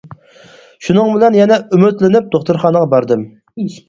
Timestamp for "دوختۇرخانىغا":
2.37-2.89